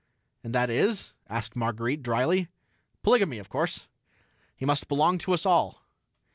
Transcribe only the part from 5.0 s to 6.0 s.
to us all."